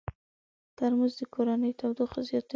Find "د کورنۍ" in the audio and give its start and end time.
1.19-1.71